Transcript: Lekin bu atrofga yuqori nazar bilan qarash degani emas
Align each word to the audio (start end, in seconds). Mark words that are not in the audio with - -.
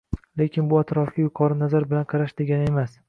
Lekin 0.41 0.71
bu 0.71 0.79
atrofga 0.83 1.25
yuqori 1.25 1.59
nazar 1.63 1.85
bilan 1.93 2.09
qarash 2.15 2.35
degani 2.41 2.73
emas 2.73 2.99